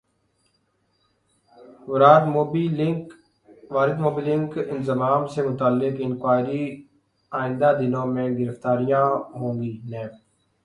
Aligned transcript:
واردموبی 3.73 4.21
لنک 4.27 4.53
انضمام 4.73 5.21
سے 5.33 5.39
متعلق 5.49 5.95
انکوائری 6.05 6.63
ئندہ 7.31 7.69
دنوں 7.79 8.07
میں 8.13 8.27
گرفتاریاں 8.39 9.05
ہوں 9.39 9.53
گی 9.61 9.73
نیب 9.91 10.11